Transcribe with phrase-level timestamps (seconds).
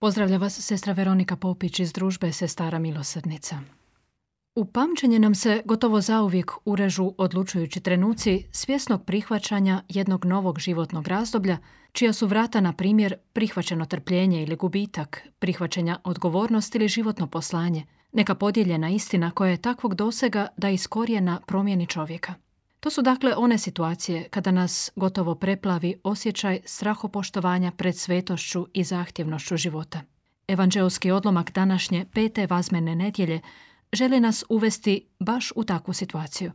[0.00, 3.60] Pozdravlja vas sestra Veronika Popić iz družbe Sestara Milosrdnica.
[4.54, 11.58] U pamćenje nam se gotovo zauvijek urežu odlučujući trenuci svjesnog prihvaćanja jednog novog životnog razdoblja,
[11.92, 18.34] čija su vrata, na primjer, prihvaćeno trpljenje ili gubitak, prihvaćenja odgovornost ili životno poslanje, neka
[18.34, 22.34] podijeljena istina koja je takvog dosega da iz korijena promijeni čovjeka.
[22.80, 29.56] To su dakle one situacije kada nas gotovo preplavi osjećaj strahopoštovanja pred svetošću i zahtjevnošću
[29.56, 30.00] života.
[30.48, 33.40] Evanđelski odlomak današnje pete vazmene nedjelje
[33.92, 36.52] želi nas uvesti baš u takvu situaciju.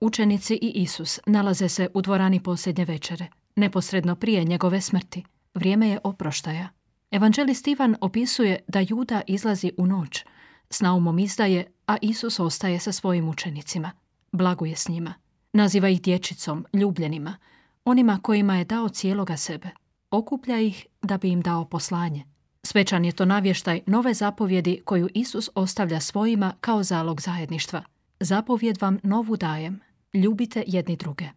[0.00, 5.24] Učenici i Isus nalaze se u dvorani posljednje večere, neposredno prije njegove smrti.
[5.54, 6.68] Vrijeme je oproštaja.
[7.10, 10.24] Evanđelist Ivan opisuje da Juda izlazi u noć,
[10.70, 13.92] s naumom izdaje, a Isus ostaje sa svojim učenicima.
[14.32, 15.14] Blaguje s njima.
[15.58, 17.36] Naziva ih dječicom, ljubljenima,
[17.84, 19.70] onima kojima je dao cijeloga sebe.
[20.10, 22.24] Okuplja ih da bi im dao poslanje.
[22.62, 27.82] Svečan je to navještaj nove zapovjedi koju Isus ostavlja svojima kao zalog zajedništva.
[28.20, 29.80] Zapovjed vam novu dajem,
[30.14, 31.28] ljubite jedni druge.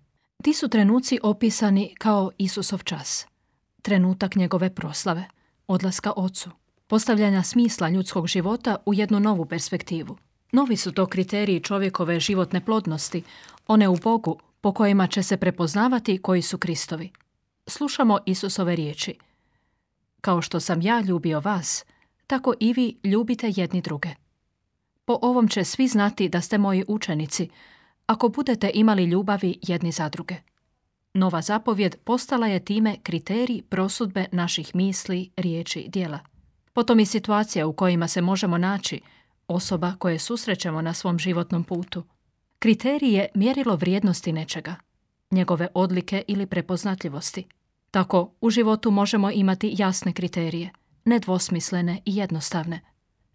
[0.43, 3.27] Ti su trenuci opisani kao Isusov čas.
[3.81, 5.25] Trenutak njegove proslave,
[5.67, 6.49] odlaska ocu,
[6.87, 10.17] postavljanja smisla ljudskog života u jednu novu perspektivu.
[10.51, 13.23] Novi su to kriteriji čovjekove životne plodnosti,
[13.71, 17.11] one u Bogu po kojima će se prepoznavati koji su Kristovi.
[17.67, 19.17] Slušamo Isusove riječi.
[20.21, 21.85] Kao što sam ja ljubio vas,
[22.27, 24.09] tako i vi ljubite jedni druge.
[25.05, 27.49] Po ovom će svi znati da ste moji učenici,
[28.05, 30.35] ako budete imali ljubavi jedni za druge.
[31.13, 36.19] Nova zapovjed postala je time kriterij prosudbe naših misli, riječi, djela.
[36.73, 39.01] Potom i situacija u kojima se možemo naći,
[39.47, 42.03] osoba koje susrećemo na svom životnom putu.
[42.61, 44.75] Kriterij je mjerilo vrijednosti nečega,
[45.31, 47.47] njegove odlike ili prepoznatljivosti.
[47.91, 50.69] Tako u životu možemo imati jasne kriterije,
[51.05, 52.81] nedvosmislene i jednostavne,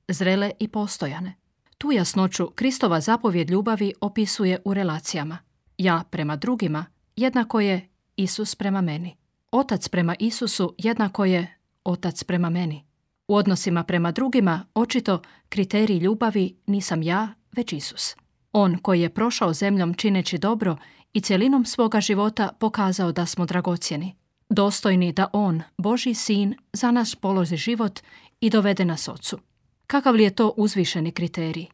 [0.09, 1.35] zrele i postojane.
[1.79, 5.39] Tu jasnoću Kristova zapovjed ljubavi opisuje u relacijama.
[5.79, 9.17] Ja prema drugima jednako je Isus prema meni.
[9.51, 12.85] Otac prema Isusu jednako je Otac prema meni.
[13.29, 18.17] U odnosima prema drugima očito kriterij ljubavi nisam ja, već Isus.
[18.59, 20.77] On koji je prošao zemljom čineći dobro
[21.12, 24.15] i cjelinom svoga života pokazao da smo dragocjeni.
[24.49, 28.00] Dostojni da On, Boži sin, za nas polozi život
[28.41, 29.39] i dovede nas ocu.
[29.87, 31.66] Kakav li je to uzvišeni kriterij?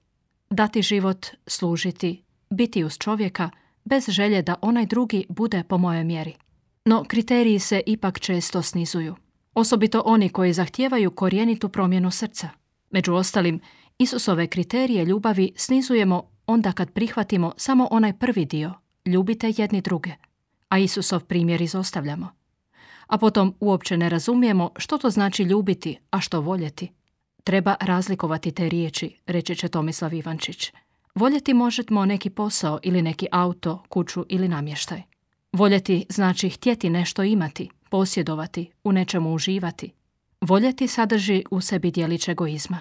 [0.51, 3.51] Dati život, služiti, biti uz čovjeka,
[3.85, 6.35] bez želje da onaj drugi bude po mojoj mjeri.
[6.85, 9.15] No kriteriji se ipak često snizuju.
[9.55, 12.49] Osobito oni koji zahtijevaju korijenitu promjenu srca.
[12.91, 13.61] Među ostalim,
[13.99, 18.73] Isusove kriterije ljubavi snizujemo onda kad prihvatimo samo onaj prvi dio,
[19.07, 20.11] ljubite jedni druge,
[20.69, 22.29] a Isusov primjer izostavljamo.
[23.07, 26.93] A potom uopće ne razumijemo što to znači ljubiti, a što voljeti.
[27.45, 30.73] Treba razlikovati te riječi, reći će Tomislav Ivančić.
[31.15, 35.03] Voljeti možemo neki posao ili neki auto, kuću ili namještaj.
[35.53, 39.93] Voljeti znači htjeti nešto imati, posjedovati, u nečemu uživati.
[40.41, 42.81] Voljeti sadrži u sebi dijelić egoizma.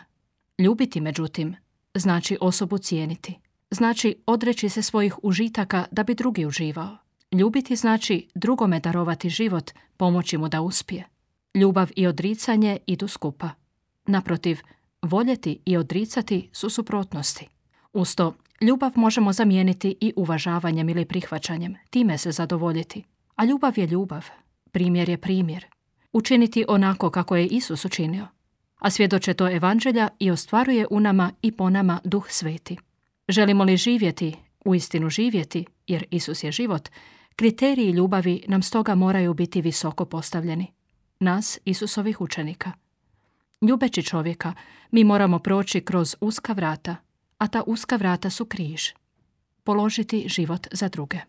[0.60, 1.56] Ljubiti, međutim,
[1.96, 3.40] znači osobu cijeniti.
[3.72, 6.98] Znači odreći se svojih užitaka da bi drugi uživao.
[7.32, 11.08] Ljubiti znači drugome darovati život, pomoći mu da uspije.
[11.56, 13.50] Ljubav i odricanje idu skupa.
[14.06, 14.60] Naprotiv,
[15.02, 17.48] voljeti i odricati su suprotnosti.
[17.94, 23.04] Uz to, ljubav možemo zamijeniti i uvažavanjem ili prihvaćanjem, time se zadovoljiti.
[23.36, 24.26] A ljubav je ljubav,
[24.72, 25.66] primjer je primjer.
[26.14, 28.28] Učiniti onako kako je Isus učinio.
[28.80, 32.78] A svjedoče to evanđelja i ostvaruje u nama i po nama duh sveti.
[33.32, 34.36] Želimo li živjeti,
[34.66, 36.90] uistinu živjeti, jer Isus je život,
[37.36, 40.68] kriteriji ljubavi nam stoga moraju biti visoko postavljeni.
[41.20, 42.72] Nas, Isusovih učenika.
[43.62, 44.54] Ljubeći čovjeka,
[44.92, 46.96] mi moramo proći kroz uska vrata,
[47.38, 48.90] a ta uska vrata su križ.
[49.64, 51.20] Položiti život za druge.